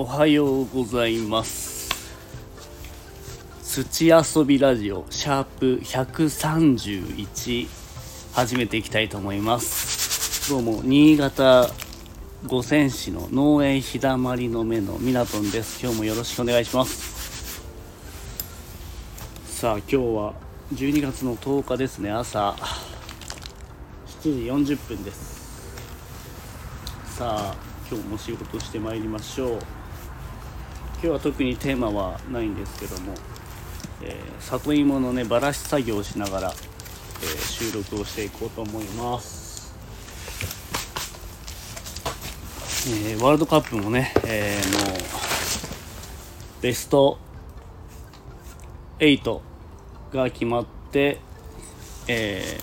[0.00, 1.88] おはようございます。
[3.64, 7.68] 土遊びラジオシャープ131
[8.32, 10.48] 始めていきたいと思います。
[10.50, 11.68] どうも新潟
[12.46, 15.82] 五泉市の農園日だまりの目のみなとんです。
[15.82, 17.60] 今日もよろしくお願いします。
[19.46, 20.34] さあ今日は
[20.74, 22.12] 12月の10日ですね。
[22.12, 22.54] 朝
[24.22, 25.58] 7時40分です。
[27.16, 27.56] さあ
[27.90, 29.77] 今日も仕事してまいりましょう。
[31.00, 33.14] 今日は特にテーマはないんですけども、
[34.02, 39.72] えー、里芋のねばらし作業をしながら、えー、収録をしていこうと思います。
[42.88, 47.16] えー、ワールドカップもね、えー、もうベスト
[48.98, 49.40] 8
[50.12, 51.20] が決まって、
[52.08, 52.58] え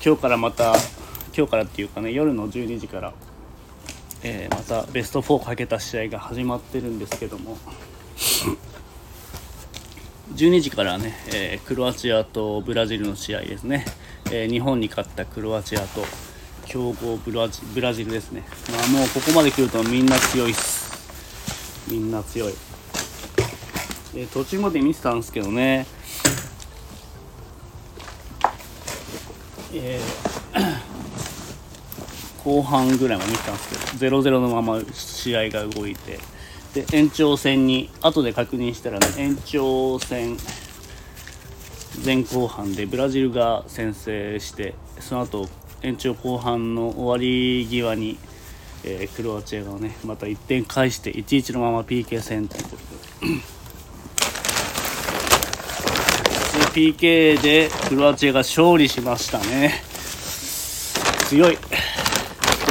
[0.00, 0.74] ー、今日からまた
[1.36, 3.12] 今日からっていうかね夜の12時から、
[4.24, 7.58] えー、またベスト4をかけた試合が始まってるんですけども。
[10.34, 13.84] 12時からね、えー、クロアチアとブラジルの試合ですね、
[14.32, 16.02] えー、日本に勝ったクロアチアと
[16.64, 20.84] 強豪ブラジブラジルですね、まあ、もうここまで来るとみんな強いっす。
[21.90, 22.54] みんな強い。
[24.14, 25.86] で途中まで見てたんですけどね。
[29.74, 30.33] えー、
[32.44, 36.18] 後半ぐらいまで見てたんですけど0-0のまま試合が動いて
[36.74, 40.36] で延長戦に後で確認したらね延長戦
[42.04, 45.48] 前後半でブラジルが先制してその後
[45.82, 48.18] 延長後半の終わり際に、
[48.84, 53.54] えー、クロアチアがねまた1点返して1-1のまま PK 戦ということで。
[56.74, 59.80] PK でクロアチアが勝利しましたね。
[61.28, 61.58] 強い。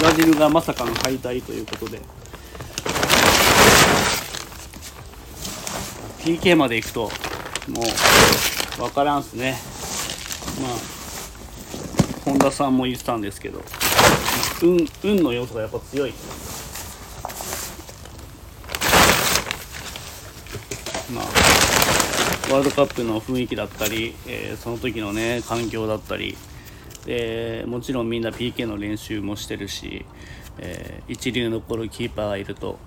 [0.04, 2.02] ラジルがまさかの敗退ということで。
[6.26, 7.10] PK まで行くとも
[8.78, 9.56] う分からんすね。
[10.62, 10.72] まあ
[12.26, 13.62] 本田さんも言ってたんですけど。
[14.62, 16.14] 運運の要素がやっぱ強い。
[21.14, 21.24] まあ
[22.54, 26.38] ワールドカップの雰囲気だったり、えー、その時のね環境だったり。
[27.06, 30.06] でもちろんみんな PK の練習もしてるし、
[30.58, 32.80] えー、一流の残るキーパーがいると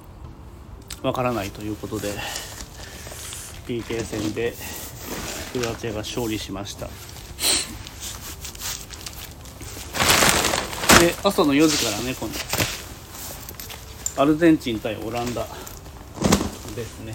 [1.02, 2.10] わからないということで
[3.66, 4.54] PK 戦で
[5.52, 6.86] クロアチアが勝利しました。
[10.98, 12.38] で朝の4時からね今度。
[14.22, 15.46] アルゼンチン対オランダ。
[16.74, 17.14] ですね。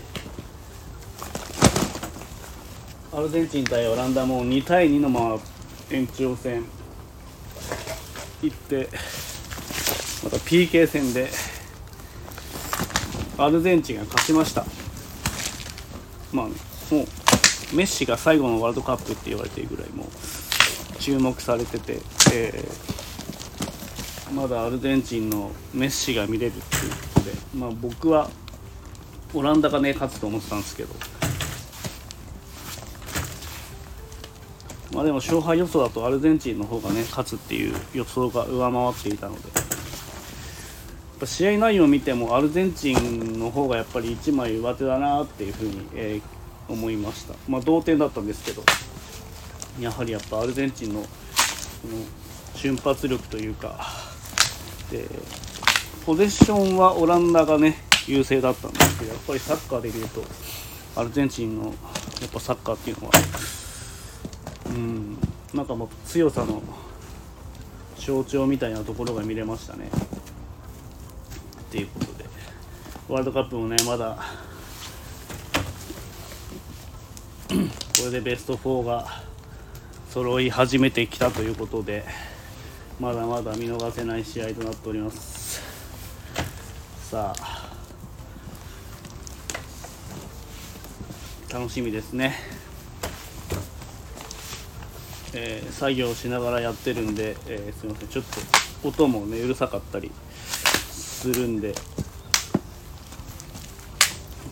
[3.14, 5.40] アルゼンチン対オランダも2対2のまま
[5.90, 6.64] 延長戦。
[8.42, 8.90] 行って
[10.24, 11.30] また PK 戦で
[13.38, 14.66] アルゼンチンが勝ちました。
[16.32, 16.54] まあね
[16.92, 20.08] もうメッシが最後のワールドカップって言われてるぐらいもう
[21.00, 22.00] 注目されてて、
[22.34, 22.92] えー
[24.32, 28.30] まだアルゼンチンのメッシが見れるっていうことで、まあ、僕は
[29.34, 30.96] オランダがね勝つと思ってたんですけど、
[35.02, 39.42] まあ、でも勝敗予想だとアルゼンチンの方がね勝つっていう予想が上回っていたので。
[41.26, 48.64] 試合内容を見てもアルゼンチンの方がやっぱり1枚上手だなっていうふうに、えー、思いました、まあ、同点だったんですけど。
[49.80, 51.08] やはりやっぱアルゼンチンのの
[52.56, 53.88] 瞬発力というか。
[54.92, 55.06] で
[56.06, 60.24] ポゼッションはオランダがね優勢だったんですけどやっぱりサッカーで見ると
[60.96, 61.72] アルゼンチンのや
[62.28, 63.14] っぱサッカーっていうのは
[64.72, 65.18] うん。
[65.54, 66.62] なんかもう強さの
[67.98, 69.90] 象徴みたいなところが見れましたね。
[71.62, 72.22] っていうことで。
[73.08, 74.18] ワールドカップもねまだ
[77.50, 77.56] こ
[78.06, 79.06] れでベスト4が
[80.10, 82.06] 揃い始めてきたということで
[83.02, 85.62] まだまだ見逃せない試合となっております。
[87.10, 87.62] さあ。
[91.52, 92.61] 楽しみですね。
[95.34, 98.08] えー、作業しながらやってるんで、えー、すいません。
[98.08, 98.26] ちょっ
[98.82, 100.12] と音もねうるさかったり
[100.92, 101.74] するんで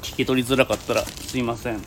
[0.01, 1.81] 聞き取りづらかったらすいません。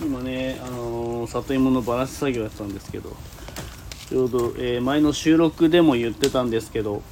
[0.00, 3.16] 今ねあのー、里芋のバラし作業やってたんですけど
[4.08, 7.02] ちょうど、えー、前の収録でも言ってたんですけど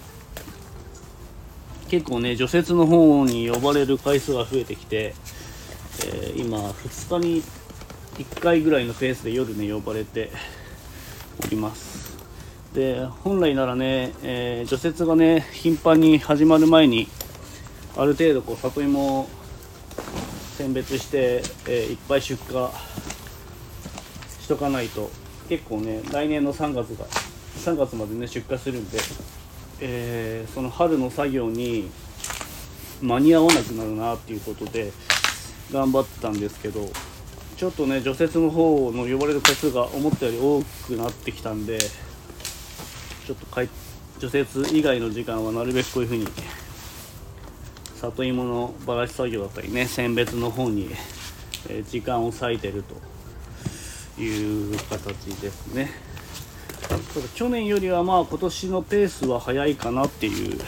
[1.89, 5.15] 結構ね除雪の方に呼ばれる回数が増えてきて、
[6.05, 7.43] えー、今2日に
[8.25, 10.31] 1回ぐらいのペースで夜ね呼ばれて
[11.45, 12.17] おります。
[12.73, 17.09] で本来ならね、えー、除雪がね頻繁に始まる前に
[17.97, 19.29] ある程度こう里芋を
[20.57, 22.69] 選別して、えー、いっぱい出荷
[24.41, 25.11] しとかないと
[25.49, 28.99] 結構ね来年の3月が3月までね出荷するんで、
[29.81, 31.91] えー、その春の作業に
[33.03, 34.93] 間に合わなくなるなっていうことで
[35.73, 36.89] 頑張ってたんですけど
[37.57, 43.69] ちょっとね除雪の方の呼ばれる回数が思ったより多くなってきたんでちょっとかい
[44.19, 46.27] 除雪以外の時間はなるべくこういう風に
[47.97, 50.91] 里芋のばらし作業だったりね選別の方に、
[51.69, 52.83] え時間を割いてる
[54.17, 55.91] という形ですね。
[56.89, 60.59] ただ去年よりはまあ今年のペースは早いかなっていう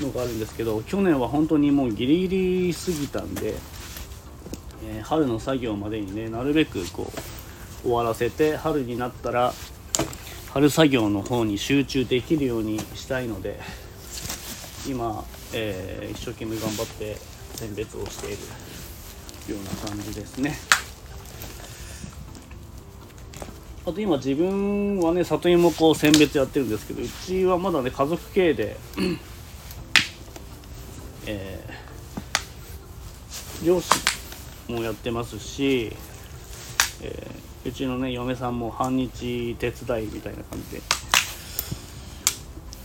[0.00, 3.54] のがあるんですけど去年は本当にもうギリギリ過ぎたんで、
[4.84, 9.52] えー、春の作業までにねなるべくこう終わらせて春になったら
[10.52, 13.60] 春作業の方に集中できるようにしたいので
[14.88, 17.16] 今えー、一生懸命頑張って
[17.54, 18.36] 選別をしている
[19.54, 20.56] ような感じですね。
[23.84, 28.76] あと今自分はね里芋こう選別やってるんですけどうちはまだね家族経営で
[31.26, 33.88] えー、漁師
[34.70, 35.92] もやってますし、
[37.02, 40.82] えー、うちのね嫁さんも半日手伝いみたいな感じで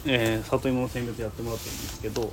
[0.07, 2.21] えー、里芋の選別やってもらってるんですけど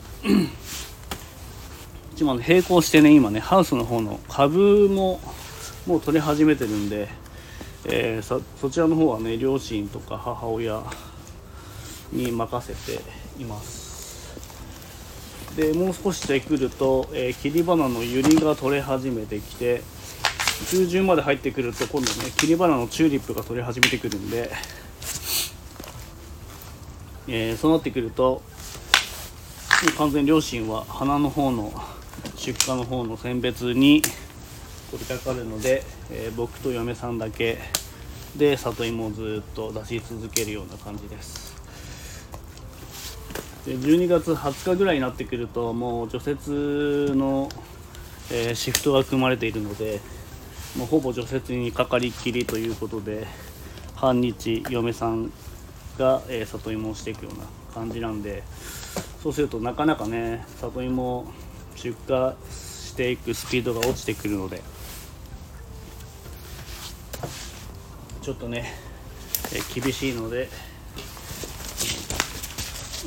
[2.12, 5.20] うちも並行してね今ねハウスの方の株も
[5.86, 7.08] もう取り始めてるんで、
[7.86, 10.82] えー、そそちらの方はね両親とか母親
[12.12, 13.00] に任せて
[13.40, 13.81] います。
[15.56, 19.82] でもう少ししてくると、えー、切り花のユリが取れ始めてきて
[20.70, 24.50] 中旬まで入ってくると今度ね切り花のチューリップが取れ始めてくるんで
[27.28, 28.42] えー、そうなってくると
[29.96, 31.72] 完全両親は花の方の
[32.36, 34.02] 出荷の方の選別に
[34.90, 37.58] 取り掛かるので、えー、僕と嫁さんだけ
[38.36, 41.51] で里芋をずっと出し続けるような感じです。
[43.66, 46.50] で12月20日ぐらいになってくるともう除雪
[47.16, 47.48] の、
[48.30, 50.00] えー、シフトが組まれているので
[50.76, 53.26] もうほぼ除雪にかかりっきりということで
[53.94, 55.30] 半日嫁さん
[55.96, 58.42] が、えー、里芋をしていくような感じなんで
[59.22, 61.26] そうするとなかなかね里芋
[61.76, 64.60] 出荷していくスピードが落ちてくるので
[68.22, 68.72] ちょっとね、
[69.54, 70.48] えー、厳しいので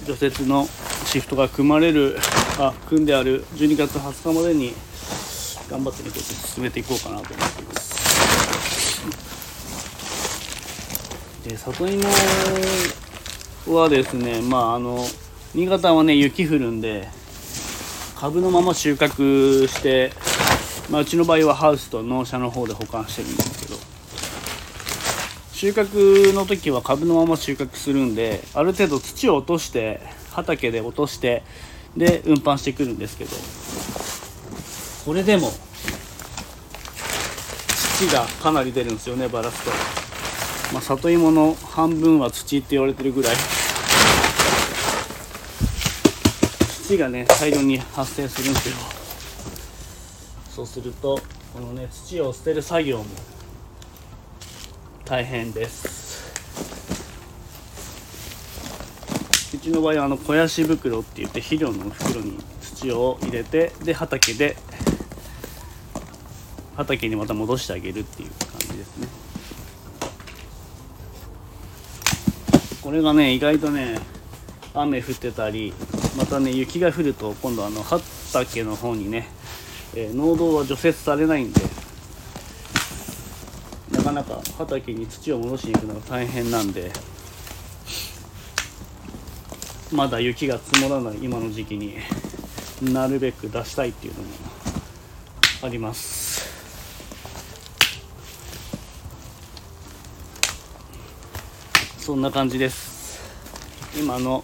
[0.06, 0.68] 除雪の
[1.06, 2.18] シフトが組まれる
[2.60, 4.74] あ組んである12月20日までに
[5.68, 7.96] 頑張ってねこうやって進めていこうかなと思っています。
[11.44, 12.04] で里芋
[13.68, 15.00] はですねまああの
[15.56, 17.08] 新潟はね雪降るんで
[18.16, 20.12] 株のまま収穫して、
[20.90, 23.95] まあ、うちの場合はハウスと農舎の方で保管してるんですけど
[25.66, 31.42] 収穫の時は株のまま収穫するんである程度土を落として畑で落として
[31.98, 33.32] で運搬してくるんですけど。
[35.06, 35.52] これでも
[37.98, 39.72] 土がかなり出るんですよねバラすと。
[40.72, 43.36] まあ、里芋の半分は土って言われてるぐらい。
[46.84, 48.76] 土がね大量に発生するんですよ。
[50.48, 51.20] そうすると
[51.56, 53.06] このね土を捨てる作業も
[55.06, 56.34] 大変です。
[59.54, 64.58] うちの場合はあの肥やし袋って言って肥料の袋に土を入れてで畑で
[66.76, 69.08] 畑にまた戻してあげるっていう感じですね。
[72.82, 74.00] これがね意外とね
[74.74, 75.74] 雨降ってたり
[76.18, 79.28] またね雪が降ると今度あの畑の方にね、
[79.96, 81.62] え、農道は除雪されないんで
[84.06, 86.92] かなか畑に土を戻しに行くのが大変なんで
[89.92, 91.96] まだ雪が積もらない今の時期に
[92.84, 94.28] なるべく出したいっていうのも
[95.64, 96.46] あります。
[101.98, 103.20] そんな感じです。
[104.00, 104.44] 今の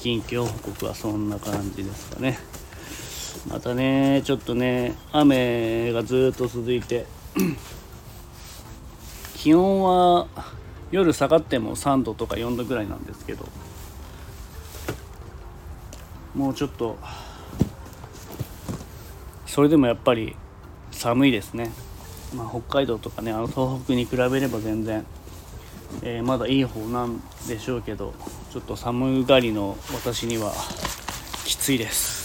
[0.00, 2.40] 近況報告はそんな感じですかね。
[3.48, 7.06] またねちょっとね雨がずっと続いて
[9.38, 10.26] 気温は
[10.90, 13.46] 夜下がっても3度とか4度ぐらいなんですけど
[16.34, 16.98] もうちょっと
[19.46, 20.34] それでもやっぱり
[20.90, 21.70] 寒いですね。
[22.34, 25.06] まあ、北海道とかねあの東北に比べれば全然
[26.02, 28.12] えー、まだいい方なんでしょうけど
[28.52, 30.52] ちょっと寒がりの私には
[31.44, 32.17] きついです。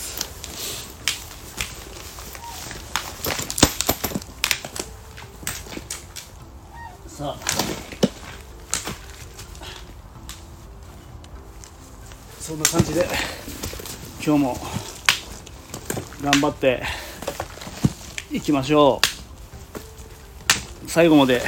[7.24, 7.36] さ。
[12.39, 13.06] そんな感じで
[14.25, 14.58] 今日も
[16.22, 16.84] 頑張って
[18.32, 19.00] いきましょ
[20.86, 20.89] う。
[20.89, 21.42] 最後まで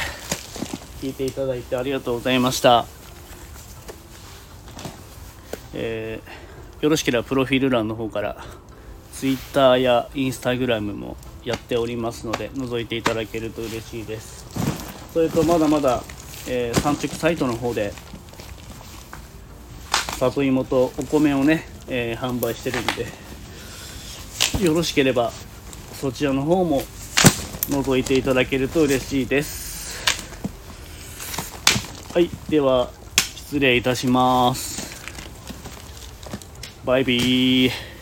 [1.01, 2.85] 聞いていただいてありがとうございました。
[5.73, 8.37] えー、よろしければプロフィール欄の方から
[9.11, 14.34] Twitter や Instagram もやっておりますので覗いていただけると嬉しいです。
[15.15, 16.03] それとまだまだ、
[16.45, 17.93] えー、産直サイトの方で
[20.19, 22.85] 里芋とお米をね、えー、販売してるん
[24.57, 25.31] でよろしければ
[25.93, 30.03] そちらの方も覗いていただけると嬉しいです。
[32.13, 32.89] はいでは
[33.37, 34.83] 失礼いたします。
[36.83, 37.94] バイビー。